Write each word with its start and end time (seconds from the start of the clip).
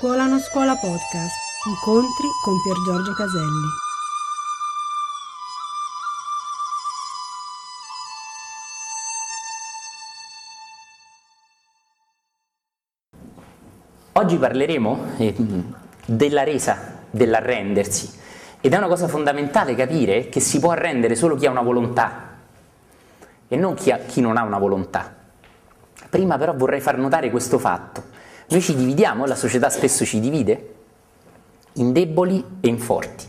Scuola 0.00 0.24
non 0.24 0.40
scuola 0.40 0.74
podcast. 0.76 1.36
Incontri 1.68 2.26
con 2.42 2.58
Pier 2.62 2.76
Giorgio 2.86 3.12
Caselli. 3.12 3.68
Oggi 14.12 14.38
parleremo 14.38 15.06
eh, 15.18 15.34
della 16.06 16.44
resa, 16.44 17.02
dell'arrendersi. 17.10 18.10
Ed 18.62 18.72
è 18.72 18.78
una 18.78 18.88
cosa 18.88 19.06
fondamentale 19.06 19.74
capire 19.74 20.30
che 20.30 20.40
si 20.40 20.60
può 20.60 20.70
arrendere 20.70 21.14
solo 21.14 21.34
chi 21.34 21.44
ha 21.44 21.50
una 21.50 21.60
volontà 21.60 22.38
e 23.46 23.54
non 23.54 23.74
chi, 23.74 23.90
ha, 23.90 23.98
chi 23.98 24.22
non 24.22 24.38
ha 24.38 24.44
una 24.44 24.58
volontà. 24.58 25.14
Prima 26.08 26.38
però 26.38 26.54
vorrei 26.54 26.80
far 26.80 26.96
notare 26.96 27.30
questo 27.30 27.58
fatto. 27.58 28.09
Noi 28.50 28.60
ci 28.60 28.74
dividiamo, 28.74 29.26
la 29.26 29.36
società 29.36 29.70
spesso 29.70 30.04
ci 30.04 30.18
divide, 30.18 30.74
in 31.74 31.92
deboli 31.92 32.44
e 32.60 32.66
in 32.66 32.80
forti. 32.80 33.24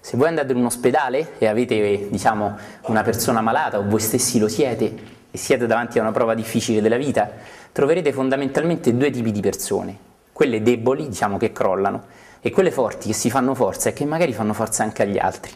Se 0.00 0.18
voi 0.18 0.28
andate 0.28 0.52
in 0.52 0.58
un 0.58 0.66
ospedale 0.66 1.38
e 1.38 1.46
avete 1.46 2.08
diciamo, 2.10 2.58
una 2.82 3.02
persona 3.02 3.40
malata 3.40 3.78
o 3.78 3.88
voi 3.88 4.00
stessi 4.00 4.38
lo 4.38 4.48
siete 4.48 4.94
e 5.30 5.38
siete 5.38 5.66
davanti 5.66 5.98
a 5.98 6.02
una 6.02 6.12
prova 6.12 6.34
difficile 6.34 6.82
della 6.82 6.98
vita, 6.98 7.30
troverete 7.72 8.12
fondamentalmente 8.12 8.94
due 8.94 9.10
tipi 9.10 9.32
di 9.32 9.40
persone, 9.40 9.98
quelle 10.30 10.60
deboli, 10.60 11.08
diciamo 11.08 11.38
che 11.38 11.52
crollano, 11.52 12.04
e 12.42 12.50
quelle 12.50 12.70
forti 12.70 13.06
che 13.06 13.14
si 13.14 13.30
fanno 13.30 13.54
forza 13.54 13.88
e 13.88 13.92
che 13.94 14.04
magari 14.04 14.34
fanno 14.34 14.52
forza 14.52 14.82
anche 14.82 15.00
agli 15.00 15.16
altri. 15.16 15.52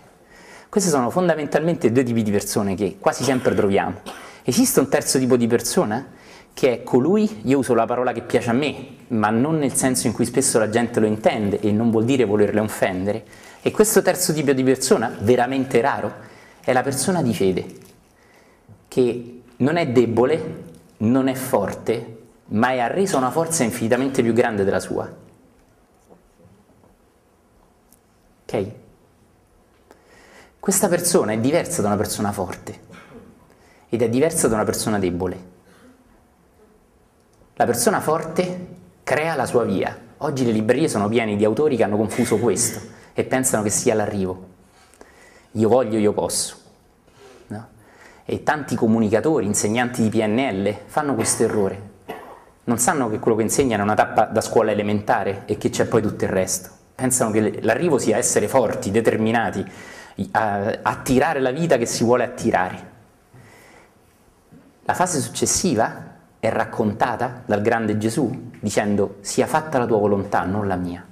Queste 0.70 0.88
sono 0.88 1.10
fondamentalmente 1.10 1.92
due 1.92 2.04
tipi 2.04 2.22
di 2.22 2.30
persone 2.30 2.74
che 2.74 2.96
quasi 2.98 3.22
sempre 3.22 3.54
troviamo. 3.54 4.00
Esiste 4.44 4.80
un 4.80 4.88
terzo 4.88 5.18
tipo 5.18 5.36
di 5.36 5.46
persona 5.46 6.18
che 6.60 6.74
è 6.74 6.82
colui, 6.82 7.40
io 7.44 7.56
uso 7.56 7.72
la 7.72 7.86
parola 7.86 8.12
che 8.12 8.20
piace 8.20 8.50
a 8.50 8.52
me, 8.52 8.96
ma 9.08 9.30
non 9.30 9.56
nel 9.56 9.72
senso 9.72 10.08
in 10.08 10.12
cui 10.12 10.26
spesso 10.26 10.58
la 10.58 10.68
gente 10.68 11.00
lo 11.00 11.06
intende 11.06 11.58
e 11.58 11.72
non 11.72 11.90
vuol 11.90 12.04
dire 12.04 12.26
volerle 12.26 12.60
offendere. 12.60 13.24
E 13.62 13.70
questo 13.70 14.02
terzo 14.02 14.34
tipo 14.34 14.52
di 14.52 14.62
persona, 14.62 15.10
veramente 15.20 15.80
raro, 15.80 16.12
è 16.60 16.74
la 16.74 16.82
persona 16.82 17.22
di 17.22 17.34
fede, 17.34 17.66
che 18.88 19.40
non 19.56 19.76
è 19.78 19.88
debole, 19.88 20.64
non 20.98 21.28
è 21.28 21.34
forte, 21.34 22.18
ma 22.48 22.72
è 22.72 22.80
arresa 22.80 23.16
una 23.16 23.30
forza 23.30 23.64
infinitamente 23.64 24.22
più 24.22 24.34
grande 24.34 24.62
della 24.62 24.80
sua. 24.80 25.10
Ok? 28.42 28.66
Questa 30.60 30.88
persona 30.88 31.32
è 31.32 31.38
diversa 31.38 31.80
da 31.80 31.88
una 31.88 31.96
persona 31.96 32.32
forte 32.32 32.80
ed 33.88 34.02
è 34.02 34.10
diversa 34.10 34.46
da 34.46 34.56
una 34.56 34.64
persona 34.64 34.98
debole. 34.98 35.56
La 37.60 37.66
persona 37.66 38.00
forte 38.00 38.68
crea 39.04 39.34
la 39.34 39.44
sua 39.44 39.64
via. 39.64 39.94
Oggi 40.16 40.46
le 40.46 40.50
librerie 40.50 40.88
sono 40.88 41.10
piene 41.10 41.36
di 41.36 41.44
autori 41.44 41.76
che 41.76 41.82
hanno 41.82 41.98
confuso 41.98 42.38
questo 42.38 42.80
e 43.12 43.22
pensano 43.24 43.62
che 43.62 43.68
sia 43.68 43.92
l'arrivo. 43.92 44.46
Io 45.50 45.68
voglio, 45.68 45.98
io 45.98 46.14
posso. 46.14 46.56
No? 47.48 47.68
E 48.24 48.42
tanti 48.42 48.74
comunicatori, 48.76 49.44
insegnanti 49.44 50.00
di 50.00 50.08
PNL 50.08 50.74
fanno 50.86 51.14
questo 51.14 51.42
errore. 51.42 51.90
Non 52.64 52.78
sanno 52.78 53.10
che 53.10 53.18
quello 53.18 53.36
che 53.36 53.42
insegnano 53.42 53.82
è 53.82 53.84
una 53.84 53.94
tappa 53.94 54.24
da 54.24 54.40
scuola 54.40 54.70
elementare 54.70 55.42
e 55.44 55.58
che 55.58 55.68
c'è 55.68 55.84
poi 55.84 56.00
tutto 56.00 56.24
il 56.24 56.30
resto 56.30 56.70
pensano 56.94 57.30
che 57.30 57.60
l'arrivo 57.60 57.98
sia 57.98 58.16
essere 58.16 58.48
forti, 58.48 58.90
determinati, 58.90 59.62
attirare 60.30 61.40
la 61.40 61.50
vita 61.50 61.76
che 61.76 61.84
si 61.84 62.04
vuole 62.04 62.24
attirare. 62.24 62.90
La 64.84 64.94
fase 64.94 65.20
successiva 65.20 66.09
è 66.40 66.48
raccontata 66.48 67.42
dal 67.44 67.60
grande 67.60 67.98
Gesù 67.98 68.50
dicendo 68.58 69.16
sia 69.20 69.46
fatta 69.46 69.78
la 69.78 69.86
tua 69.86 69.98
volontà, 69.98 70.42
non 70.44 70.66
la 70.66 70.76
mia. 70.76 71.06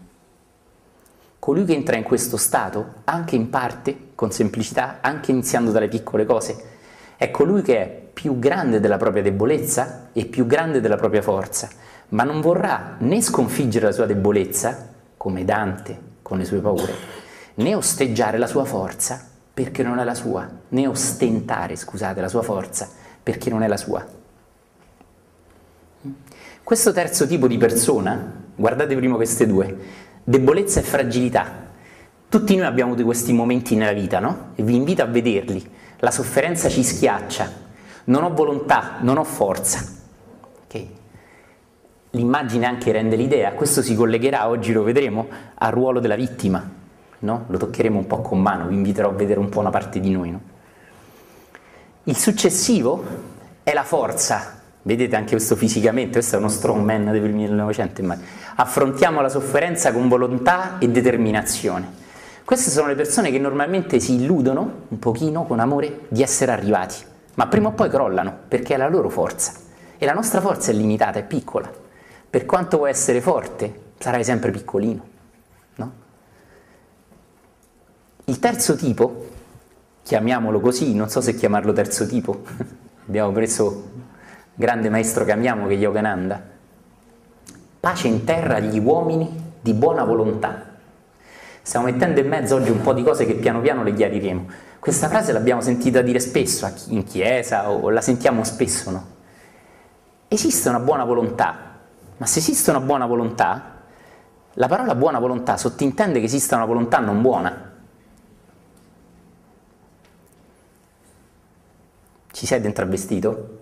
Colui 1.38 1.64
che 1.64 1.74
entra 1.74 1.96
in 1.96 2.02
questo 2.02 2.36
stato, 2.36 2.94
anche 3.04 3.36
in 3.36 3.50
parte, 3.50 4.08
con 4.14 4.32
semplicità, 4.32 4.98
anche 5.00 5.30
iniziando 5.30 5.70
dalle 5.70 5.88
piccole 5.88 6.24
cose, 6.24 6.64
è 7.16 7.30
colui 7.30 7.62
che 7.62 7.78
è 7.78 8.08
più 8.12 8.38
grande 8.38 8.80
della 8.80 8.96
propria 8.96 9.22
debolezza 9.22 10.08
e 10.12 10.24
più 10.24 10.46
grande 10.46 10.80
della 10.80 10.96
propria 10.96 11.22
forza, 11.22 11.68
ma 12.10 12.24
non 12.24 12.40
vorrà 12.40 12.96
né 12.98 13.20
sconfiggere 13.20 13.86
la 13.86 13.92
sua 13.92 14.06
debolezza, 14.06 14.88
come 15.16 15.44
Dante 15.44 16.06
con 16.22 16.38
le 16.38 16.44
sue 16.44 16.58
paure, 16.60 16.92
né 17.54 17.74
osteggiare 17.74 18.38
la 18.38 18.46
sua 18.46 18.64
forza 18.64 19.26
perché 19.52 19.82
non 19.82 19.98
è 19.98 20.04
la 20.04 20.14
sua, 20.14 20.48
né 20.68 20.86
ostentare, 20.86 21.76
scusate, 21.76 22.20
la 22.20 22.28
sua 22.28 22.42
forza 22.42 22.88
perché 23.22 23.50
non 23.50 23.62
è 23.62 23.66
la 23.66 23.76
sua. 23.76 24.06
Questo 26.68 26.92
terzo 26.92 27.26
tipo 27.26 27.46
di 27.46 27.56
persona, 27.56 28.30
guardate 28.54 28.94
prima 28.94 29.14
queste 29.14 29.46
due, 29.46 29.74
debolezza 30.22 30.80
e 30.80 30.82
fragilità. 30.82 31.50
Tutti 32.28 32.54
noi 32.56 32.66
abbiamo 32.66 32.94
di 32.94 33.02
questi 33.02 33.32
momenti 33.32 33.74
nella 33.74 33.94
vita, 33.94 34.18
no? 34.18 34.50
E 34.54 34.62
vi 34.62 34.74
invito 34.74 35.00
a 35.00 35.06
vederli. 35.06 35.66
La 36.00 36.10
sofferenza 36.10 36.68
ci 36.68 36.84
schiaccia, 36.84 37.50
non 38.04 38.22
ho 38.22 38.34
volontà, 38.34 38.98
non 39.00 39.16
ho 39.16 39.24
forza. 39.24 39.82
Okay? 40.64 40.90
l'immagine 42.10 42.66
anche 42.66 42.92
rende 42.92 43.16
l'idea, 43.16 43.52
questo 43.52 43.80
si 43.80 43.94
collegherà, 43.94 44.50
oggi 44.50 44.74
lo 44.74 44.82
vedremo, 44.82 45.26
al 45.54 45.72
ruolo 45.72 46.00
della 46.00 46.16
vittima, 46.16 46.70
no? 47.20 47.44
lo 47.48 47.56
toccheremo 47.56 47.96
un 47.96 48.06
po' 48.06 48.20
con 48.20 48.42
mano, 48.42 48.66
vi 48.66 48.74
inviterò 48.74 49.08
a 49.08 49.12
vedere 49.12 49.40
un 49.40 49.48
po' 49.48 49.60
una 49.60 49.70
parte 49.70 50.00
di 50.00 50.10
noi. 50.10 50.32
No? 50.32 50.40
Il 52.02 52.16
successivo 52.18 53.02
è 53.62 53.72
la 53.72 53.84
forza, 53.84 54.57
vedete 54.82 55.16
anche 55.16 55.32
questo 55.32 55.56
fisicamente, 55.56 56.12
questo 56.12 56.36
è 56.36 56.38
uno 56.38 56.48
strongman 56.48 57.10
del 57.10 57.32
1900, 57.32 58.02
ma 58.02 58.18
affrontiamo 58.56 59.20
la 59.20 59.28
sofferenza 59.28 59.92
con 59.92 60.08
volontà 60.08 60.78
e 60.78 60.88
determinazione. 60.88 62.06
Queste 62.44 62.70
sono 62.70 62.88
le 62.88 62.94
persone 62.94 63.30
che 63.30 63.38
normalmente 63.38 64.00
si 64.00 64.14
illudono 64.14 64.86
un 64.88 64.98
pochino 64.98 65.44
con 65.44 65.60
amore 65.60 66.06
di 66.08 66.22
essere 66.22 66.52
arrivati, 66.52 66.96
ma 67.34 67.46
prima 67.46 67.68
o 67.68 67.72
poi 67.72 67.88
crollano 67.88 68.34
perché 68.48 68.74
è 68.74 68.76
la 68.76 68.88
loro 68.88 69.08
forza 69.08 69.52
e 69.98 70.06
la 70.06 70.14
nostra 70.14 70.40
forza 70.40 70.70
è 70.70 70.74
limitata, 70.74 71.18
è 71.18 71.24
piccola 71.24 71.86
per 72.30 72.44
quanto 72.44 72.76
vuoi 72.78 72.90
essere 72.90 73.20
forte, 73.20 73.92
sarai 73.98 74.22
sempre 74.22 74.50
piccolino. 74.50 75.06
No? 75.76 75.92
Il 78.24 78.38
terzo 78.38 78.76
tipo, 78.76 79.28
chiamiamolo 80.02 80.60
così, 80.60 80.94
non 80.94 81.08
so 81.08 81.22
se 81.22 81.34
chiamarlo 81.34 81.72
terzo 81.72 82.06
tipo, 82.06 82.42
abbiamo 83.08 83.32
preso 83.32 83.90
grande 84.58 84.90
maestro 84.90 85.24
che 85.24 85.30
amiamo 85.30 85.68
che 85.68 85.74
è 85.74 85.76
Yogananda, 85.76 86.42
pace 87.78 88.08
in 88.08 88.24
terra 88.24 88.56
agli 88.56 88.80
uomini 88.80 89.52
di 89.60 89.72
buona 89.72 90.02
volontà. 90.02 90.78
Stiamo 91.62 91.86
mettendo 91.86 92.18
in 92.18 92.26
mezzo 92.26 92.56
oggi 92.56 92.70
un 92.70 92.80
po' 92.80 92.92
di 92.92 93.04
cose 93.04 93.24
che 93.24 93.34
piano 93.34 93.60
piano 93.60 93.84
le 93.84 93.92
chiariremo. 93.92 94.46
Questa 94.80 95.08
frase 95.08 95.30
l'abbiamo 95.30 95.60
sentita 95.60 96.02
dire 96.02 96.18
spesso 96.18 96.68
in 96.88 97.04
chiesa 97.04 97.70
o 97.70 97.88
la 97.90 98.00
sentiamo 98.00 98.42
spesso, 98.42 98.90
no? 98.90 99.06
Esiste 100.26 100.68
una 100.68 100.80
buona 100.80 101.04
volontà, 101.04 101.76
ma 102.16 102.26
se 102.26 102.40
esiste 102.40 102.70
una 102.70 102.80
buona 102.80 103.06
volontà, 103.06 103.76
la 104.54 104.66
parola 104.66 104.96
buona 104.96 105.20
volontà 105.20 105.56
sottintende 105.56 106.18
che 106.18 106.24
esista 106.24 106.56
una 106.56 106.64
volontà 106.64 106.98
non 106.98 107.22
buona. 107.22 107.74
Ci 112.32 112.44
sei 112.44 112.60
dentro 112.60 112.82
al 112.82 112.90
vestito? 112.90 113.57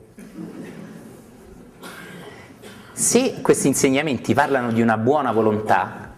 Se 2.99 3.43
questi 3.43 3.67
insegnamenti 3.67 4.33
parlano 4.33 4.73
di 4.73 4.81
una 4.81 4.97
buona 4.97 5.31
volontà, 5.31 6.13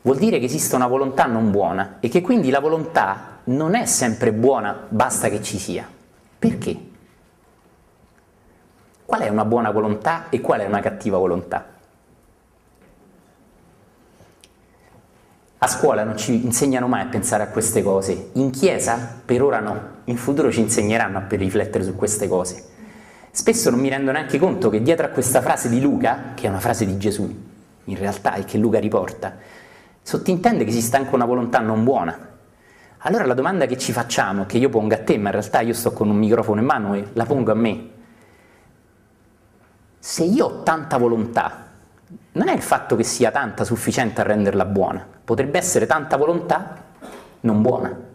vuol 0.00 0.16
dire 0.16 0.38
che 0.38 0.46
esiste 0.46 0.74
una 0.74 0.86
volontà 0.86 1.26
non 1.26 1.50
buona 1.50 1.98
e 2.00 2.08
che 2.08 2.22
quindi 2.22 2.48
la 2.48 2.58
volontà 2.58 3.40
non 3.44 3.74
è 3.74 3.84
sempre 3.84 4.32
buona, 4.32 4.86
basta 4.88 5.28
che 5.28 5.42
ci 5.42 5.58
sia. 5.58 5.86
Perché? 6.38 6.74
Qual 9.04 9.20
è 9.20 9.28
una 9.28 9.44
buona 9.44 9.70
volontà 9.72 10.30
e 10.30 10.40
qual 10.40 10.60
è 10.60 10.64
una 10.64 10.80
cattiva 10.80 11.18
volontà? 11.18 11.66
A 15.58 15.66
scuola 15.66 16.02
non 16.02 16.16
ci 16.16 16.42
insegnano 16.46 16.88
mai 16.88 17.02
a 17.02 17.08
pensare 17.08 17.42
a 17.42 17.48
queste 17.48 17.82
cose, 17.82 18.30
in 18.32 18.48
chiesa 18.50 19.20
per 19.22 19.42
ora 19.42 19.60
no, 19.60 19.80
in 20.04 20.16
futuro 20.16 20.50
ci 20.50 20.60
insegneranno 20.60 21.18
a 21.18 21.26
riflettere 21.28 21.84
su 21.84 21.94
queste 21.94 22.26
cose. 22.26 22.71
Spesso 23.34 23.70
non 23.70 23.80
mi 23.80 23.88
rendo 23.88 24.12
neanche 24.12 24.38
conto 24.38 24.68
che 24.68 24.82
dietro 24.82 25.06
a 25.06 25.08
questa 25.08 25.40
frase 25.40 25.70
di 25.70 25.80
Luca, 25.80 26.32
che 26.34 26.46
è 26.46 26.50
una 26.50 26.60
frase 26.60 26.84
di 26.84 26.98
Gesù, 26.98 27.34
in 27.84 27.96
realtà 27.96 28.34
e 28.34 28.44
che 28.44 28.58
Luca 28.58 28.78
riporta, 28.78 29.36
sottintende 30.02 30.64
che 30.64 30.70
esista 30.70 30.98
anche 30.98 31.14
una 31.14 31.24
volontà 31.24 31.60
non 31.60 31.82
buona. 31.82 32.28
Allora 32.98 33.24
la 33.24 33.32
domanda 33.32 33.64
che 33.64 33.78
ci 33.78 33.90
facciamo, 33.90 34.44
che 34.44 34.58
io 34.58 34.68
pongo 34.68 34.92
a 34.92 34.98
te, 34.98 35.16
ma 35.16 35.30
in 35.30 35.36
realtà 35.36 35.62
io 35.62 35.72
sto 35.72 35.92
con 35.92 36.10
un 36.10 36.16
microfono 36.16 36.60
in 36.60 36.66
mano 36.66 36.92
e 36.92 37.06
la 37.14 37.24
pongo 37.24 37.50
a 37.50 37.54
me, 37.54 37.88
se 39.98 40.24
io 40.24 40.44
ho 40.44 40.62
tanta 40.62 40.98
volontà, 40.98 41.68
non 42.32 42.48
è 42.48 42.52
il 42.52 42.62
fatto 42.62 42.96
che 42.96 43.02
sia 43.02 43.30
tanta 43.30 43.64
sufficiente 43.64 44.20
a 44.20 44.24
renderla 44.24 44.66
buona, 44.66 45.06
potrebbe 45.24 45.56
essere 45.56 45.86
tanta 45.86 46.18
volontà 46.18 46.84
non 47.40 47.62
buona. 47.62 48.10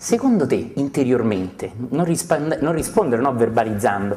Secondo 0.00 0.46
te, 0.46 0.74
interiormente, 0.76 1.72
non, 1.90 2.04
risponde, 2.04 2.58
non 2.60 2.72
rispondere, 2.72 3.20
no 3.20 3.34
verbalizzando, 3.34 4.16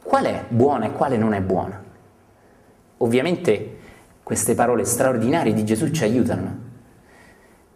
qual 0.00 0.24
è 0.26 0.44
buona 0.46 0.86
e 0.86 0.92
quale 0.92 1.16
non 1.16 1.34
è 1.34 1.40
buona. 1.40 1.82
Ovviamente 2.98 3.78
queste 4.22 4.54
parole 4.54 4.84
straordinarie 4.84 5.52
di 5.54 5.64
Gesù 5.64 5.90
ci 5.90 6.04
aiutano. 6.04 6.68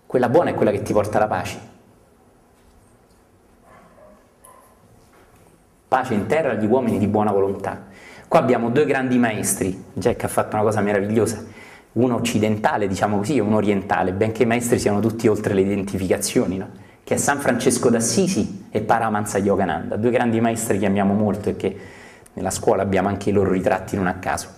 Quella 0.06 0.28
buona 0.28 0.50
è 0.50 0.54
quella 0.54 0.70
che 0.70 0.82
ti 0.82 0.92
porta 0.92 1.16
alla 1.16 1.26
pace. 1.26 1.58
Pace 5.88 6.14
in 6.14 6.26
terra 6.26 6.52
agli 6.52 6.66
uomini 6.66 6.98
di 6.98 7.08
buona 7.08 7.32
volontà. 7.32 7.86
Qua 8.28 8.38
abbiamo 8.38 8.70
due 8.70 8.86
grandi 8.86 9.18
maestri, 9.18 9.86
Jack 9.92 10.22
ha 10.22 10.28
fatto 10.28 10.54
una 10.54 10.64
cosa 10.64 10.80
meravigliosa, 10.80 11.44
uno 11.94 12.14
occidentale, 12.14 12.86
diciamo 12.86 13.16
così, 13.16 13.36
e 13.36 13.40
uno 13.40 13.56
orientale, 13.56 14.12
benché 14.12 14.44
i 14.44 14.46
maestri 14.46 14.78
siano 14.78 15.00
tutti 15.00 15.26
oltre 15.26 15.54
le 15.54 15.62
identificazioni, 15.62 16.56
no? 16.56 16.82
Che 17.04 17.14
è 17.14 17.16
San 17.18 17.38
Francesco 17.38 17.90
d'Assisi 17.90 18.68
e 18.70 18.80
Paramahansa 18.80 19.36
Yogananda, 19.38 19.96
due 19.96 20.10
grandi 20.10 20.40
maestri 20.40 20.78
che 20.78 20.86
amiamo 20.86 21.12
molto 21.12 21.50
e 21.50 21.56
che 21.56 21.78
nella 22.32 22.50
scuola 22.50 22.82
abbiamo 22.82 23.08
anche 23.08 23.28
i 23.28 23.32
loro 23.32 23.50
ritratti 23.50 23.94
non 23.94 24.06
a 24.06 24.14
caso. 24.14 24.48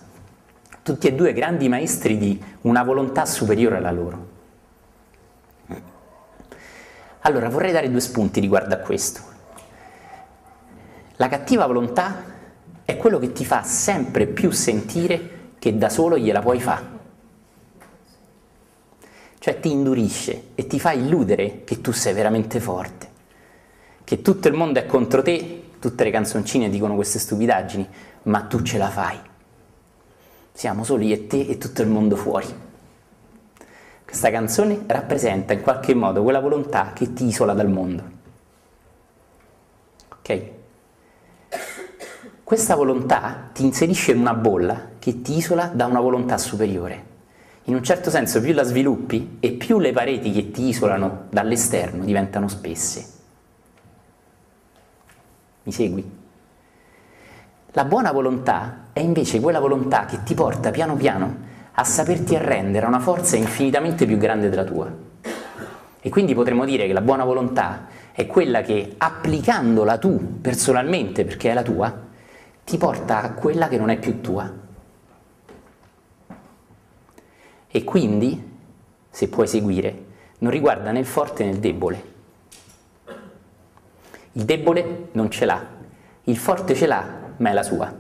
Tutti 0.82 1.08
e 1.08 1.14
due 1.14 1.32
grandi 1.32 1.68
maestri 1.68 2.16
di 2.16 2.40
una 2.62 2.84
volontà 2.84 3.26
superiore 3.26 3.76
alla 3.76 3.90
loro. 3.90 4.34
Allora 7.20 7.48
vorrei 7.48 7.72
dare 7.72 7.90
due 7.90 7.98
spunti 7.98 8.38
riguardo 8.38 8.74
a 8.74 8.78
questo. 8.78 9.20
La 11.16 11.28
cattiva 11.28 11.66
volontà 11.66 12.22
è 12.84 12.96
quello 12.96 13.18
che 13.18 13.32
ti 13.32 13.44
fa 13.44 13.64
sempre 13.64 14.26
più 14.28 14.52
sentire 14.52 15.30
che 15.58 15.76
da 15.76 15.88
solo 15.88 16.16
gliela 16.16 16.40
puoi 16.40 16.60
fare. 16.60 16.95
Cioè 19.46 19.60
ti 19.60 19.70
indurisce 19.70 20.48
e 20.56 20.66
ti 20.66 20.80
fa 20.80 20.90
illudere 20.90 21.62
che 21.62 21.80
tu 21.80 21.92
sei 21.92 22.12
veramente 22.12 22.58
forte, 22.58 23.08
che 24.02 24.20
tutto 24.20 24.48
il 24.48 24.54
mondo 24.54 24.80
è 24.80 24.86
contro 24.86 25.22
te, 25.22 25.68
tutte 25.78 26.02
le 26.02 26.10
canzoncine 26.10 26.68
dicono 26.68 26.96
queste 26.96 27.20
stupidaggini, 27.20 27.88
ma 28.24 28.40
tu 28.42 28.60
ce 28.62 28.76
la 28.76 28.88
fai. 28.90 29.16
Siamo 30.52 30.82
soli 30.82 31.12
e 31.12 31.28
te 31.28 31.46
e 31.46 31.58
tutto 31.58 31.80
il 31.82 31.86
mondo 31.86 32.16
fuori. 32.16 32.48
Questa 34.04 34.32
canzone 34.32 34.80
rappresenta 34.84 35.52
in 35.52 35.62
qualche 35.62 35.94
modo 35.94 36.24
quella 36.24 36.40
volontà 36.40 36.90
che 36.92 37.12
ti 37.12 37.26
isola 37.26 37.52
dal 37.52 37.70
mondo. 37.70 38.02
Ok? 40.08 40.42
Questa 42.42 42.74
volontà 42.74 43.50
ti 43.52 43.62
inserisce 43.62 44.10
in 44.10 44.18
una 44.18 44.34
bolla 44.34 44.88
che 44.98 45.22
ti 45.22 45.36
isola 45.36 45.66
da 45.66 45.86
una 45.86 46.00
volontà 46.00 46.36
superiore. 46.36 47.14
In 47.68 47.74
un 47.74 47.82
certo 47.82 48.10
senso 48.10 48.40
più 48.40 48.52
la 48.52 48.62
sviluppi 48.62 49.38
e 49.40 49.50
più 49.52 49.80
le 49.80 49.92
pareti 49.92 50.30
che 50.30 50.52
ti 50.52 50.68
isolano 50.68 51.24
dall'esterno 51.30 52.04
diventano 52.04 52.46
spesse. 52.46 53.04
Mi 55.64 55.72
segui? 55.72 56.10
La 57.72 57.84
buona 57.84 58.12
volontà 58.12 58.84
è 58.92 59.00
invece 59.00 59.40
quella 59.40 59.58
volontà 59.58 60.04
che 60.04 60.22
ti 60.22 60.34
porta 60.34 60.70
piano 60.70 60.94
piano 60.94 61.36
a 61.72 61.82
saperti 61.82 62.36
arrendere 62.36 62.86
a 62.86 62.88
una 62.88 63.00
forza 63.00 63.36
infinitamente 63.36 64.06
più 64.06 64.16
grande 64.16 64.48
della 64.48 64.64
tua. 64.64 64.88
E 66.00 66.08
quindi 66.08 66.34
potremmo 66.34 66.64
dire 66.64 66.86
che 66.86 66.92
la 66.92 67.00
buona 67.00 67.24
volontà 67.24 67.88
è 68.12 68.26
quella 68.26 68.62
che 68.62 68.94
applicandola 68.96 69.98
tu 69.98 70.40
personalmente, 70.40 71.24
perché 71.24 71.50
è 71.50 71.54
la 71.54 71.64
tua, 71.64 71.92
ti 72.64 72.78
porta 72.78 73.22
a 73.22 73.32
quella 73.32 73.66
che 73.66 73.76
non 73.76 73.90
è 73.90 73.98
più 73.98 74.20
tua. 74.20 74.65
E 77.76 77.84
quindi, 77.84 78.42
se 79.10 79.28
puoi 79.28 79.46
seguire, 79.46 80.04
non 80.38 80.50
riguarda 80.50 80.92
né 80.92 81.00
il 81.00 81.04
forte 81.04 81.44
né 81.44 81.50
il 81.50 81.58
debole. 81.58 82.04
Il 84.32 84.44
debole 84.46 85.08
non 85.12 85.30
ce 85.30 85.44
l'ha, 85.44 85.62
il 86.24 86.38
forte 86.38 86.74
ce 86.74 86.86
l'ha, 86.86 87.06
ma 87.36 87.50
è 87.50 87.52
la 87.52 87.62
sua. 87.62 87.94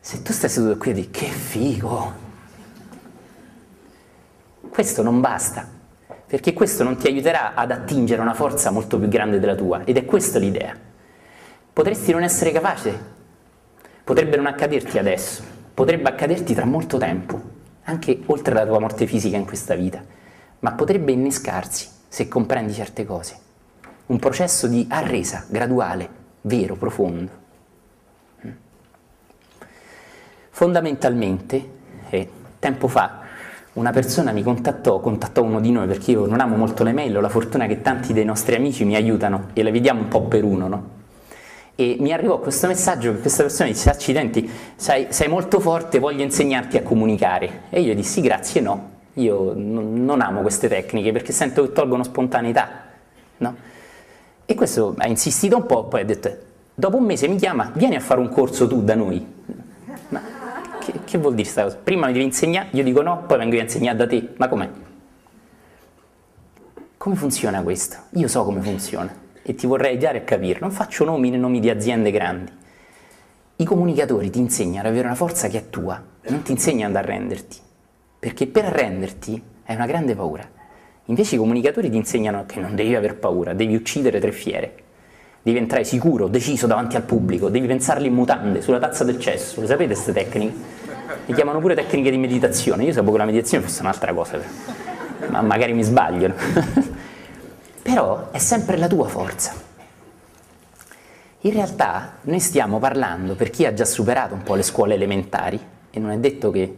Se 0.00 0.20
tu 0.20 0.32
stai 0.34 0.50
seduto 0.50 0.76
qui 0.76 0.90
e 0.90 0.92
dici 0.92 1.10
che 1.10 1.28
figo, 1.28 2.12
questo 4.68 5.02
non 5.02 5.22
basta 5.22 5.66
perché 6.26 6.52
questo 6.52 6.84
non 6.84 6.98
ti 6.98 7.06
aiuterà 7.06 7.54
ad 7.54 7.70
attingere 7.70 8.20
una 8.20 8.34
forza 8.34 8.70
molto 8.70 8.98
più 8.98 9.08
grande 9.08 9.38
della 9.38 9.54
tua 9.54 9.84
ed 9.84 9.96
è 9.96 10.04
questa 10.04 10.38
l'idea. 10.38 10.76
Potresti 11.72 12.12
non 12.12 12.22
essere 12.22 12.52
capace, 12.52 13.13
potrebbe 14.04 14.36
non 14.36 14.46
accaderti 14.46 14.98
adesso, 14.98 15.42
potrebbe 15.72 16.10
accaderti 16.10 16.54
tra 16.54 16.66
molto 16.66 16.98
tempo, 16.98 17.40
anche 17.84 18.20
oltre 18.26 18.54
la 18.54 18.66
tua 18.66 18.78
morte 18.78 19.06
fisica 19.06 19.36
in 19.36 19.46
questa 19.46 19.74
vita, 19.74 20.02
ma 20.60 20.72
potrebbe 20.72 21.12
innescarsi 21.12 21.88
se 22.06 22.28
comprendi 22.28 22.74
certe 22.74 23.06
cose. 23.06 23.36
Un 24.06 24.18
processo 24.18 24.66
di 24.66 24.86
arresa 24.90 25.46
graduale, 25.48 26.08
vero, 26.42 26.76
profondo. 26.76 27.42
Fondamentalmente, 30.50 31.70
eh, 32.10 32.28
tempo 32.58 32.86
fa, 32.86 33.22
una 33.72 33.90
persona 33.90 34.30
mi 34.30 34.42
contattò, 34.42 35.00
contattò 35.00 35.42
uno 35.42 35.60
di 35.60 35.72
noi 35.72 35.88
perché 35.88 36.12
io 36.12 36.26
non 36.26 36.40
amo 36.40 36.56
molto 36.56 36.84
le 36.84 36.92
mail, 36.92 37.16
ho 37.16 37.20
la 37.20 37.28
fortuna 37.28 37.66
che 37.66 37.80
tanti 37.80 38.12
dei 38.12 38.24
nostri 38.24 38.54
amici 38.54 38.84
mi 38.84 38.94
aiutano 38.94 39.48
e 39.52 39.62
le 39.64 39.72
vediamo 39.72 40.02
un 40.02 40.08
po' 40.08 40.22
per 40.22 40.44
uno, 40.44 40.68
no? 40.68 40.88
E 41.76 41.96
mi 41.98 42.12
arrivò 42.12 42.38
questo 42.38 42.68
messaggio 42.68 43.12
che 43.12 43.20
questa 43.20 43.42
persona 43.42 43.68
disse, 43.68 43.90
accidenti, 43.90 44.48
sai, 44.76 45.08
sei 45.10 45.26
molto 45.26 45.58
forte, 45.58 45.98
voglio 45.98 46.22
insegnarti 46.22 46.76
a 46.76 46.82
comunicare. 46.82 47.62
E 47.70 47.80
io 47.80 47.94
dissi 47.96 48.20
grazie, 48.20 48.60
no, 48.60 48.90
io 49.14 49.52
n- 49.54 50.04
non 50.04 50.20
amo 50.20 50.42
queste 50.42 50.68
tecniche 50.68 51.10
perché 51.10 51.32
sento 51.32 51.62
che 51.62 51.72
tolgono 51.72 52.04
spontaneità, 52.04 52.68
no? 53.38 53.56
E 54.46 54.54
questo 54.54 54.94
ha 54.98 55.08
insistito 55.08 55.56
un 55.56 55.66
po', 55.66 55.84
poi 55.84 56.02
ha 56.02 56.04
detto, 56.04 56.36
dopo 56.74 56.96
un 56.96 57.04
mese 57.04 57.26
mi 57.26 57.36
chiama, 57.36 57.72
vieni 57.74 57.96
a 57.96 58.00
fare 58.00 58.20
un 58.20 58.28
corso 58.28 58.68
tu 58.68 58.84
da 58.84 58.94
noi. 58.94 59.26
Ma 60.10 60.22
che, 60.78 61.00
che 61.04 61.18
vuol 61.18 61.32
dire 61.32 61.42
questa 61.42 61.64
cosa? 61.64 61.78
Prima 61.82 62.06
mi 62.06 62.12
devi 62.12 62.24
insegnare, 62.24 62.68
io 62.70 62.84
dico 62.84 63.02
no, 63.02 63.24
poi 63.26 63.38
vengo 63.38 63.56
a 63.56 63.62
insegnare 63.62 63.96
da 63.96 64.06
te, 64.06 64.28
ma 64.36 64.46
com'è? 64.46 64.68
Come 66.98 67.16
funziona 67.16 67.62
questo? 67.62 67.96
Io 68.10 68.28
so 68.28 68.44
come 68.44 68.60
funziona 68.60 69.22
e 69.46 69.54
ti 69.54 69.66
vorrei 69.66 69.92
aiutare 69.92 70.18
a 70.18 70.22
capire. 70.22 70.58
Non 70.60 70.70
faccio 70.70 71.04
nomi 71.04 71.30
né 71.30 71.36
nomi 71.36 71.60
di 71.60 71.68
aziende 71.68 72.10
grandi. 72.10 72.50
I 73.56 73.64
comunicatori 73.64 74.30
ti 74.30 74.40
insegnano 74.40 74.88
ad 74.88 74.92
avere 74.92 75.06
una 75.06 75.14
forza 75.14 75.48
che 75.48 75.58
è 75.58 75.70
tua, 75.70 76.02
non 76.28 76.42
ti 76.42 76.50
insegnano 76.50 76.98
ad 76.98 77.04
arrenderti, 77.04 77.58
perché 78.18 78.48
per 78.48 78.64
arrenderti 78.64 79.40
hai 79.66 79.76
una 79.76 79.86
grande 79.86 80.16
paura. 80.16 80.48
Invece 81.04 81.36
i 81.36 81.38
comunicatori 81.38 81.90
ti 81.90 81.96
insegnano 81.96 82.46
che 82.46 82.58
non 82.58 82.74
devi 82.74 82.96
aver 82.96 83.16
paura, 83.16 83.52
devi 83.52 83.76
uccidere 83.76 84.18
tre 84.18 84.32
fiere, 84.32 84.74
devi 85.42 85.58
entrare 85.58 85.84
sicuro, 85.84 86.26
deciso 86.26 86.66
davanti 86.66 86.96
al 86.96 87.02
pubblico, 87.02 87.48
devi 87.48 87.66
pensarli 87.66 88.08
in 88.08 88.14
mutande, 88.14 88.60
sulla 88.60 88.78
tazza 88.78 89.04
del 89.04 89.20
cesso, 89.20 89.60
le 89.60 89.66
sapete 89.66 89.92
queste 89.92 90.12
tecniche? 90.12 90.54
Le 91.26 91.34
chiamano 91.34 91.60
pure 91.60 91.74
tecniche 91.74 92.10
di 92.10 92.16
meditazione, 92.16 92.84
io 92.84 92.92
sapevo 92.92 93.12
che 93.12 93.18
la 93.18 93.24
meditazione 93.26 93.62
fosse 93.62 93.82
un'altra 93.82 94.12
cosa, 94.14 94.40
ma 95.28 95.42
magari 95.42 95.74
mi 95.74 95.82
sbaglio. 95.84 96.32
Però 97.84 98.30
è 98.30 98.38
sempre 98.38 98.78
la 98.78 98.88
tua 98.88 99.06
forza. 99.08 99.52
In 101.42 101.52
realtà 101.52 102.14
noi 102.22 102.40
stiamo 102.40 102.78
parlando, 102.78 103.34
per 103.34 103.50
chi 103.50 103.66
ha 103.66 103.74
già 103.74 103.84
superato 103.84 104.32
un 104.32 104.42
po' 104.42 104.54
le 104.54 104.62
scuole 104.62 104.94
elementari, 104.94 105.60
e 105.90 106.00
non 106.00 106.10
è 106.10 106.16
detto 106.16 106.50
che 106.50 106.74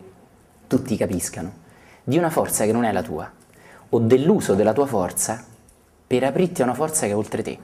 tutti 0.67 0.97
capiscano, 0.97 1.53
di 2.03 2.19
una 2.19 2.29
forza 2.29 2.65
che 2.65 2.73
non 2.73 2.83
è 2.83 2.91
la 2.91 3.03
tua, 3.03 3.31
o 3.89 3.99
dell'uso 4.01 4.55
della 4.55 4.73
tua 4.73 4.87
forza 4.87 5.45
per 6.05 6.25
aprirti 6.25 6.63
a 6.63 6.65
una 6.65 6.75
forza 6.75 7.07
che 7.07 7.13
è 7.13 7.17
oltre 7.17 7.43
te. 7.45 7.57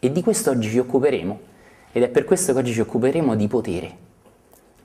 E 0.00 0.10
di 0.10 0.20
questo 0.20 0.50
oggi 0.50 0.70
ci 0.70 0.78
occuperemo, 0.80 1.40
ed 1.92 2.02
è 2.02 2.08
per 2.08 2.24
questo 2.24 2.52
che 2.52 2.58
oggi 2.58 2.72
ci 2.72 2.80
occuperemo 2.80 3.36
di 3.36 3.46
potere, 3.46 3.96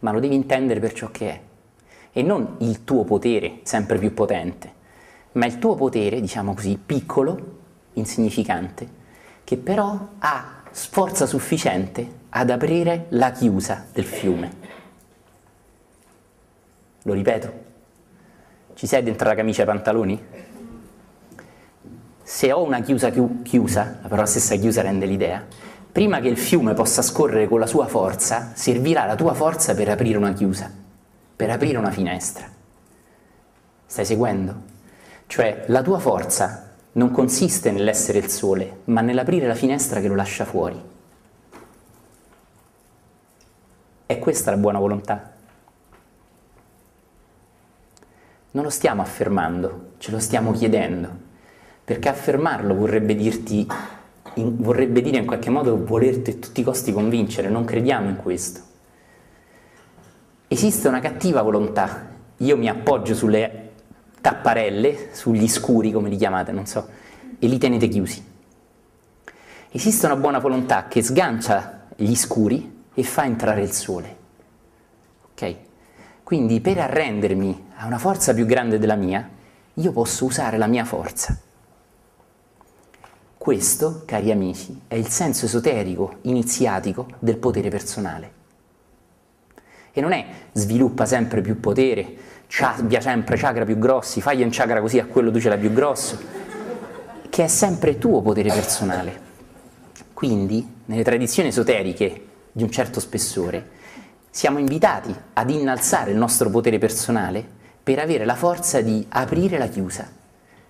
ma 0.01 0.11
lo 0.11 0.19
devi 0.19 0.35
intendere 0.35 0.79
per 0.79 0.93
ciò 0.93 1.09
che 1.09 1.29
è, 1.31 1.41
e 2.11 2.21
non 2.21 2.57
il 2.59 2.83
tuo 2.83 3.05
potere 3.05 3.61
sempre 3.63 3.97
più 3.97 4.13
potente, 4.13 4.83
ma 5.35 5.45
il 5.45 5.59
tuo 5.59 5.75
potere, 5.75 6.19
diciamo 6.19 6.53
così, 6.53 6.77
piccolo, 6.83 7.53
insignificante, 7.93 8.87
che 9.43 9.57
però 9.57 10.07
ha 10.19 10.63
forza 10.71 11.25
sufficiente 11.25 12.23
ad 12.29 12.49
aprire 12.49 13.05
la 13.09 13.31
chiusa 13.31 13.85
del 13.93 14.05
fiume. 14.05 14.51
Lo 17.03 17.13
ripeto, 17.13 17.53
ci 18.73 18.87
sei 18.87 19.03
dentro 19.03 19.27
la 19.27 19.35
camicia 19.35 19.61
e 19.61 19.63
i 19.63 19.67
pantaloni? 19.67 20.21
se 22.27 22.51
ho 22.51 22.63
una 22.63 22.81
chiusa 22.81 23.11
chiusa, 23.43 23.99
la 24.01 24.25
stessa 24.25 24.55
chiusa 24.55 24.81
rende 24.81 25.05
l'idea, 25.05 25.45
prima 25.91 26.19
che 26.19 26.27
il 26.27 26.39
fiume 26.39 26.73
possa 26.73 27.03
scorrere 27.03 27.47
con 27.47 27.59
la 27.59 27.67
sua 27.67 27.85
forza, 27.85 28.51
servirà 28.55 29.05
la 29.05 29.15
tua 29.15 29.35
forza 29.35 29.75
per 29.75 29.89
aprire 29.89 30.17
una 30.17 30.33
chiusa, 30.33 30.71
per 31.35 31.51
aprire 31.51 31.77
una 31.77 31.91
finestra. 31.91 32.47
Stai 33.85 34.05
seguendo? 34.05 34.73
Cioè 35.27 35.65
la 35.67 35.81
tua 35.81 35.99
forza 35.99 36.73
non 36.93 37.11
consiste 37.11 37.71
nell'essere 37.71 38.19
il 38.19 38.29
sole, 38.29 38.81
ma 38.85 39.01
nell'aprire 39.01 39.47
la 39.47 39.55
finestra 39.55 39.99
che 39.99 40.07
lo 40.07 40.15
lascia 40.15 40.45
fuori. 40.45 40.81
È 44.05 44.19
questa 44.19 44.51
la 44.51 44.57
buona 44.57 44.79
volontà. 44.79 45.33
Non 48.51 48.63
lo 48.63 48.69
stiamo 48.69 49.01
affermando, 49.01 49.91
ce 49.97 50.11
lo 50.11 50.19
stiamo 50.19 50.51
chiedendo 50.51 51.23
perché 51.85 52.09
affermarlo 52.09 52.73
vorrebbe 52.73 53.15
dirti 53.15 53.67
in, 54.33 54.55
vorrebbe 54.57 55.01
dire 55.01 55.17
in 55.17 55.25
qualche 55.25 55.51
modo 55.51 55.85
volerti 55.85 56.31
a 56.31 56.33
tutti 56.33 56.61
i 56.61 56.63
costi 56.63 56.91
convincere, 56.91 57.47
non 57.47 57.63
crediamo 57.63 58.09
in 58.09 58.15
questo. 58.17 58.61
Esiste 60.47 60.87
una 60.87 60.99
cattiva 60.99 61.43
volontà, 61.43 62.07
io 62.37 62.57
mi 62.57 62.67
appoggio 62.67 63.13
sulle 63.13 63.64
tapparelle, 64.25 65.09
sugli 65.11 65.47
scuri 65.47 65.91
come 65.91 66.09
li 66.09 66.15
chiamate, 66.15 66.51
non 66.51 66.65
so, 66.65 66.89
e 67.37 67.45
li 67.45 67.59
tenete 67.59 67.87
chiusi. 67.87 68.25
Esiste 69.69 70.07
una 70.07 70.15
buona 70.15 70.39
volontà 70.39 70.87
che 70.87 71.03
sgancia 71.03 71.83
gli 71.95 72.15
scuri 72.15 72.85
e 72.91 73.03
fa 73.03 73.25
entrare 73.25 73.61
il 73.61 73.71
sole. 73.71 74.15
Ok? 75.29 75.55
Quindi 76.23 76.59
per 76.59 76.79
arrendermi 76.79 77.67
a 77.75 77.85
una 77.85 77.99
forza 77.99 78.33
più 78.33 78.47
grande 78.47 78.79
della 78.79 78.95
mia, 78.95 79.29
io 79.75 79.91
posso 79.91 80.25
usare 80.25 80.57
la 80.57 80.65
mia 80.65 80.85
forza. 80.85 81.37
Questo, 83.37 84.01
cari 84.05 84.31
amici, 84.31 84.81
è 84.87 84.95
il 84.95 85.07
senso 85.07 85.45
esoterico, 85.45 86.17
iniziatico 86.21 87.09
del 87.19 87.37
potere 87.37 87.69
personale. 87.69 88.31
E 89.91 90.01
non 90.01 90.13
è 90.13 90.25
sviluppa 90.51 91.05
sempre 91.05 91.41
più 91.41 91.59
potere, 91.59 92.34
abbia 92.61 93.01
sempre 93.01 93.37
chakra 93.37 93.65
più 93.65 93.77
grossi, 93.77 94.21
fagli 94.21 94.43
un 94.43 94.49
chakra 94.51 94.81
così 94.81 94.99
a 94.99 95.05
quello 95.05 95.31
tu 95.31 95.39
ce 95.39 95.49
l'hai 95.49 95.59
più 95.59 95.73
grosso, 95.73 96.17
che 97.29 97.43
è 97.43 97.47
sempre 97.47 97.97
tuo 97.97 98.21
potere 98.21 98.49
personale. 98.49 99.21
Quindi, 100.13 100.65
nelle 100.85 101.03
tradizioni 101.03 101.49
esoteriche 101.49 102.25
di 102.51 102.63
un 102.63 102.71
certo 102.71 102.99
spessore, 102.99 103.73
siamo 104.29 104.59
invitati 104.59 105.13
ad 105.33 105.49
innalzare 105.49 106.11
il 106.11 106.17
nostro 106.17 106.49
potere 106.49 106.77
personale 106.77 107.45
per 107.83 107.99
avere 107.99 108.25
la 108.25 108.35
forza 108.35 108.81
di 108.81 109.05
aprire 109.09 109.57
la 109.57 109.67
chiusa. 109.67 110.09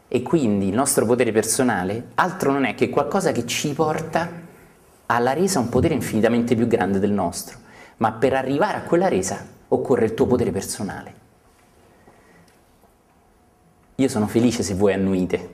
E 0.07 0.21
quindi 0.21 0.67
il 0.67 0.73
nostro 0.73 1.05
potere 1.05 1.31
personale 1.31 2.09
altro 2.15 2.51
non 2.51 2.65
è 2.65 2.75
che 2.75 2.89
qualcosa 2.89 3.31
che 3.31 3.45
ci 3.45 3.73
porta 3.73 4.29
alla 5.07 5.33
resa 5.33 5.59
un 5.59 5.69
potere 5.69 5.93
infinitamente 5.93 6.55
più 6.55 6.67
grande 6.67 6.99
del 6.99 7.11
nostro. 7.11 7.57
Ma 7.97 8.11
per 8.11 8.33
arrivare 8.33 8.77
a 8.77 8.81
quella 8.81 9.07
resa 9.07 9.45
occorre 9.67 10.05
il 10.05 10.13
tuo 10.13 10.25
potere 10.25 10.51
personale. 10.51 11.24
Io 13.95 14.07
sono 14.09 14.27
felice 14.27 14.61
se 14.61 14.73
voi 14.73 14.93
annuite 14.93 15.49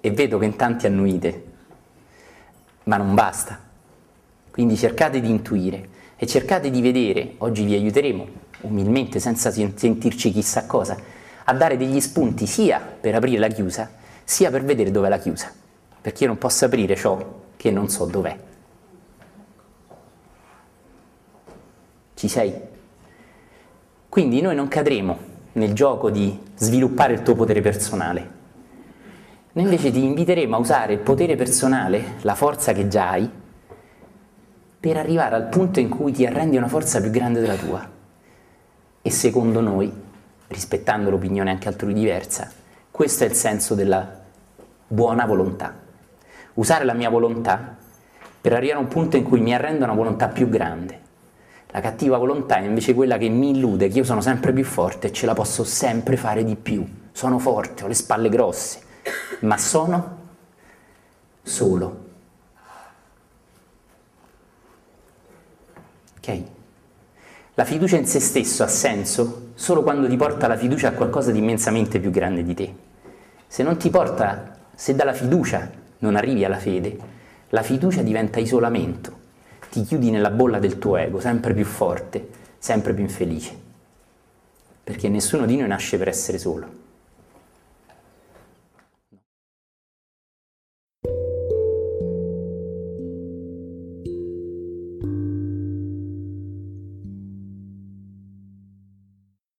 e 0.00 0.10
vedo 0.10 0.38
che 0.38 0.44
in 0.44 0.56
tanti 0.56 0.86
annuite, 0.86 1.44
ma 2.84 2.96
non 2.96 3.14
basta. 3.14 3.60
Quindi 4.50 4.76
cercate 4.76 5.20
di 5.20 5.30
intuire 5.30 5.88
e 6.16 6.26
cercate 6.26 6.70
di 6.70 6.80
vedere, 6.80 7.34
oggi 7.38 7.64
vi 7.64 7.74
aiuteremo 7.74 8.26
umilmente, 8.62 9.20
senza 9.20 9.50
sentirci 9.52 10.32
chissà 10.32 10.66
cosa, 10.66 10.96
a 11.44 11.54
dare 11.54 11.76
degli 11.76 12.00
spunti 12.00 12.46
sia 12.46 12.80
per 12.80 13.14
aprire 13.14 13.38
la 13.38 13.48
chiusa, 13.48 13.90
sia 14.24 14.50
per 14.50 14.64
vedere 14.64 14.90
dov'è 14.90 15.08
la 15.08 15.18
chiusa, 15.18 15.52
perché 16.00 16.24
io 16.24 16.28
non 16.28 16.38
posso 16.38 16.64
aprire 16.64 16.96
ciò 16.96 17.40
che 17.56 17.70
non 17.70 17.88
so 17.88 18.04
dov'è. 18.04 18.36
Ci 22.14 22.28
sei? 22.28 22.52
Quindi 24.08 24.40
noi 24.40 24.54
non 24.54 24.68
cadremo 24.68 25.31
nel 25.52 25.72
gioco 25.74 26.10
di 26.10 26.38
sviluppare 26.54 27.12
il 27.12 27.22
tuo 27.22 27.34
potere 27.34 27.60
personale. 27.60 28.40
Noi 29.52 29.64
invece 29.64 29.90
ti 29.90 30.02
inviteremo 30.02 30.56
a 30.56 30.58
usare 30.58 30.94
il 30.94 31.00
potere 31.00 31.36
personale, 31.36 32.14
la 32.22 32.34
forza 32.34 32.72
che 32.72 32.88
già 32.88 33.10
hai, 33.10 33.28
per 34.80 34.96
arrivare 34.96 35.34
al 35.34 35.48
punto 35.48 35.78
in 35.78 35.88
cui 35.88 36.12
ti 36.12 36.24
arrendi 36.24 36.56
una 36.56 36.68
forza 36.68 37.00
più 37.00 37.10
grande 37.10 37.40
della 37.40 37.56
tua. 37.56 37.88
E 39.02 39.10
secondo 39.10 39.60
noi, 39.60 39.92
rispettando 40.48 41.10
l'opinione 41.10 41.50
anche 41.50 41.68
altrui 41.68 41.92
diversa, 41.92 42.50
questo 42.90 43.24
è 43.24 43.26
il 43.26 43.34
senso 43.34 43.74
della 43.74 44.20
buona 44.86 45.26
volontà. 45.26 45.74
Usare 46.54 46.84
la 46.84 46.94
mia 46.94 47.10
volontà 47.10 47.76
per 48.40 48.52
arrivare 48.54 48.78
a 48.78 48.82
un 48.82 48.88
punto 48.88 49.16
in 49.16 49.24
cui 49.24 49.40
mi 49.40 49.54
arrendo 49.54 49.84
a 49.84 49.88
una 49.88 49.96
volontà 49.96 50.28
più 50.28 50.48
grande 50.48 51.01
la 51.74 51.80
cattiva 51.80 52.18
volontà 52.18 52.56
è 52.58 52.66
invece 52.66 52.92
quella 52.92 53.16
che 53.16 53.30
mi 53.30 53.50
illude 53.50 53.88
che 53.88 53.96
io 53.96 54.04
sono 54.04 54.20
sempre 54.20 54.52
più 54.52 54.62
forte 54.62 55.06
e 55.06 55.12
ce 55.12 55.24
la 55.24 55.32
posso 55.32 55.64
sempre 55.64 56.18
fare 56.18 56.44
di 56.44 56.54
più. 56.54 56.86
Sono 57.12 57.38
forte, 57.38 57.84
ho 57.84 57.86
le 57.86 57.94
spalle 57.94 58.28
grosse, 58.28 58.80
ma 59.40 59.56
sono 59.56 60.18
solo. 61.42 62.04
Ok? 66.18 66.42
La 67.54 67.64
fiducia 67.64 67.96
in 67.96 68.06
se 68.06 68.20
stesso 68.20 68.62
ha 68.62 68.68
senso 68.68 69.52
solo 69.54 69.82
quando 69.82 70.06
ti 70.08 70.16
porta 70.16 70.46
la 70.46 70.58
fiducia 70.58 70.88
a 70.88 70.92
qualcosa 70.92 71.30
di 71.32 71.38
immensamente 71.38 72.00
più 72.00 72.10
grande 72.10 72.44
di 72.44 72.52
te. 72.54 72.74
Se 73.46 73.62
non 73.62 73.78
ti 73.78 73.88
porta, 73.88 74.58
se 74.74 74.94
dalla 74.94 75.14
fiducia 75.14 75.70
non 76.00 76.16
arrivi 76.16 76.44
alla 76.44 76.58
fede, 76.58 76.98
la 77.48 77.62
fiducia 77.62 78.02
diventa 78.02 78.40
isolamento 78.40 79.20
ti 79.72 79.84
chiudi 79.84 80.10
nella 80.10 80.28
bolla 80.28 80.58
del 80.58 80.78
tuo 80.78 80.98
ego, 80.98 81.18
sempre 81.18 81.54
più 81.54 81.64
forte, 81.64 82.28
sempre 82.58 82.92
più 82.92 83.04
infelice. 83.04 83.56
Perché 84.84 85.08
nessuno 85.08 85.46
di 85.46 85.56
noi 85.56 85.66
nasce 85.66 85.96
per 85.96 86.08
essere 86.08 86.36
solo. 86.36 86.81